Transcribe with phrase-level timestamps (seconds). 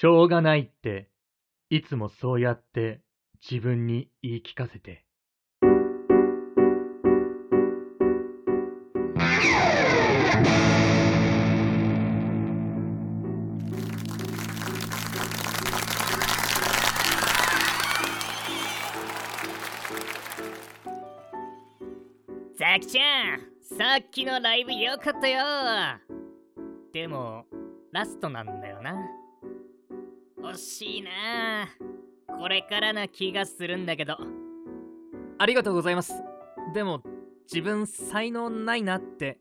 [0.00, 1.08] しょうがないって、
[1.70, 3.00] いつもそうやって
[3.42, 5.04] 自分に言い聞かせて。
[22.56, 25.42] ザキちゃんさっきのライブよかったよ
[26.92, 27.46] でも
[27.90, 28.94] ラストなんだよな
[30.42, 31.68] 惜しいな。
[32.38, 34.16] これからな気がするんだけど。
[35.38, 36.12] ありがとうございます。
[36.74, 37.02] でも
[37.44, 39.38] 自分才能ないなって。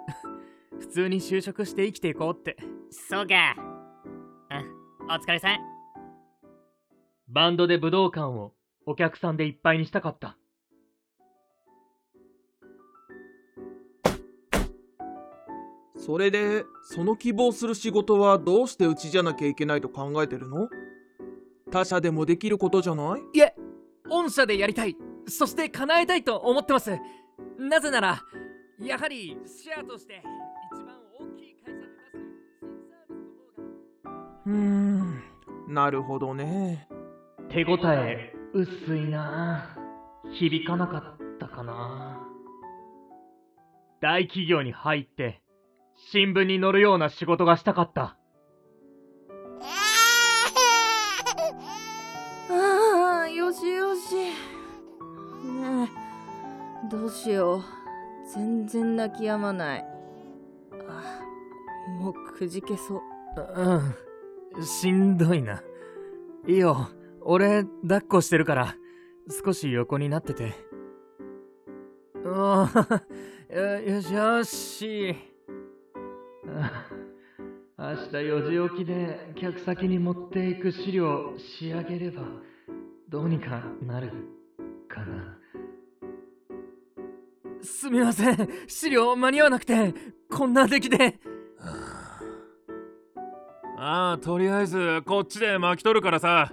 [0.78, 2.56] 普通に就職して生きていこうって。
[2.90, 3.56] そうか。
[4.50, 5.10] うん。
[5.10, 5.58] お疲れさん。
[7.28, 8.54] バンドで武道館を
[8.86, 10.36] お客さんでいっぱいにしたかった。
[16.04, 20.68] それで、その希望する仕事はどうしてうちじゃなきゃいけないと考えてるの？
[21.70, 23.38] 他社でもできることじゃない？
[23.38, 23.54] いえ
[24.10, 24.98] 御社でやりたい。
[25.26, 26.90] そして叶えたいと思ってます。
[27.58, 28.20] なぜなら
[28.78, 30.22] やはりシェアとして
[30.74, 32.26] 一番大きい会社で出す
[32.62, 34.20] 新サービスの方が。
[34.44, 34.52] うー
[35.70, 36.86] ん、なるほどね。
[37.48, 39.74] 手応え薄いな。
[40.38, 42.20] 響かなかったかな。
[44.02, 45.40] 大企業に入って
[45.96, 48.16] 新聞に載るような仕事がしたかった。
[52.50, 54.14] ああよしよし。
[54.16, 54.30] ね
[56.86, 57.62] えどうしよう。
[58.34, 59.84] 全然泣き止まない。
[60.88, 61.20] あ
[62.00, 63.00] もうくじけそう。
[64.56, 65.62] うんしんどいな。
[66.46, 66.88] いいよ
[67.22, 68.76] 俺抱っこしてるから
[69.44, 70.52] 少し横になってて。
[72.24, 73.02] おー
[73.54, 75.14] よよしよし
[77.76, 82.22] 明日4時起きで客先に持っていく資料仕上げれば
[83.08, 84.10] どうにかなる
[84.88, 85.38] かな。
[87.62, 88.48] すみません。
[88.66, 89.94] 資料間に合わなくて
[90.30, 91.18] こんな出来で。
[93.76, 96.52] ああとりあえずこっちで巻き取るからさ。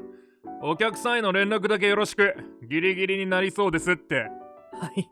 [0.63, 2.35] お客さんへの連絡だけよろしく。
[2.62, 4.30] ギリギリになりそうですって。
[4.74, 5.09] はい。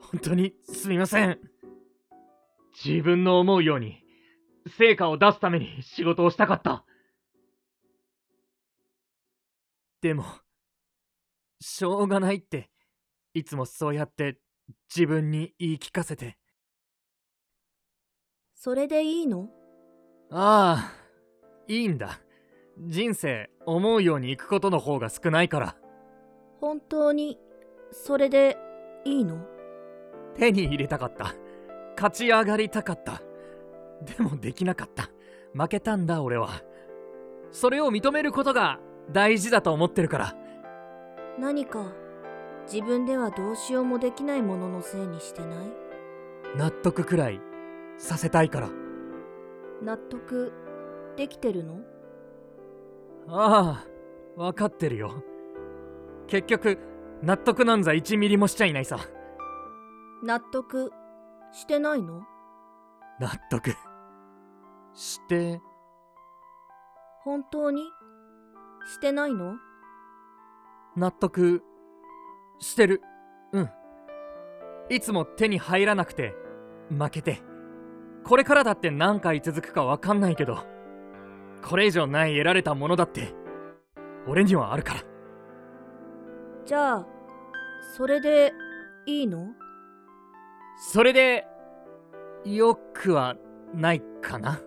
[0.00, 1.38] 本当にすみません
[2.84, 4.02] 自分の思うように
[4.78, 6.84] 成果を出すために仕事をしたかった。
[10.02, 10.24] でも
[11.60, 12.70] しょうがないって
[13.34, 14.38] いつもそうやって
[14.94, 16.36] 自分に言い聞かせて。
[18.54, 19.48] それでいいの？
[20.30, 20.92] ああ
[21.68, 22.20] いいんだ。
[22.78, 25.76] 人生思うようにいくことの方が少ないから。
[26.60, 27.38] 本当に
[27.90, 28.58] それで
[29.04, 29.46] いいの？
[30.34, 31.34] 手に入れたかった
[31.96, 33.22] 勝ち上がりたかった。
[34.04, 35.10] でもできなかった。
[35.54, 36.50] 負けたんだ俺は。
[37.50, 38.78] それを認めることが
[39.10, 40.36] 大事だと思ってるから。
[41.38, 41.92] 何か
[42.70, 45.68] 自分ではどうしようもできないもののせいにしてない？
[46.56, 47.40] 納得くらい
[47.98, 48.68] させたいから。
[49.82, 50.52] 納得
[51.16, 51.80] できてるの？
[53.28, 53.86] ああ
[54.36, 55.22] 分かってるよ。
[56.26, 56.78] 結局
[57.22, 58.98] 納得なんざ1ミリもしちゃいないさ。
[60.22, 60.90] 納得
[61.56, 62.22] してないの？
[63.18, 63.74] 納得。
[64.92, 65.58] して。
[67.24, 67.82] 本当に？
[68.92, 69.54] してないの？
[70.96, 71.62] 納得。
[72.58, 73.00] してる。
[73.52, 73.70] うん。
[74.90, 76.34] いつも手に入らなくて
[76.90, 77.40] 負けて。
[78.22, 80.58] これからだって何回続くか分かんないけど
[81.62, 83.32] これ以上ない得られたものだって
[84.26, 85.00] 俺にはあるから。
[86.66, 87.06] じゃあ
[87.96, 88.52] それで
[89.06, 89.54] いいの？
[90.78, 91.46] それで
[92.44, 93.36] よくは
[93.74, 94.60] ないかな？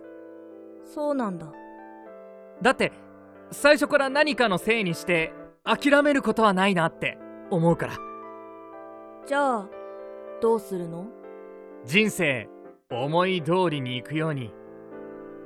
[0.84, 1.46] そうなんだ。
[2.60, 2.92] だって
[3.50, 5.32] 最初から何かのせいにして
[5.64, 7.18] 諦めることはないなって
[7.50, 7.94] 思うから。
[9.26, 9.68] じゃあ
[10.40, 11.06] どうするの？
[11.84, 12.48] 人生
[12.90, 14.52] 思い通りにいくように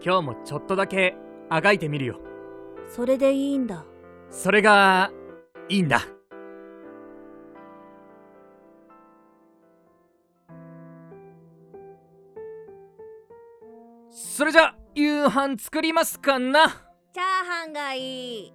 [0.04, 1.16] 今日もちょっとだけ
[1.50, 2.20] あがいてみるよ。
[2.88, 3.84] それでいいんだ。
[4.30, 5.12] それが
[5.68, 6.00] いいんだ
[14.16, 16.68] それじゃ夕飯作りますかな。
[17.12, 18.54] チャーハンがいい。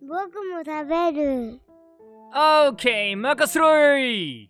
[0.00, 1.60] 僕も食べる。
[2.32, 4.48] オーケー任せろい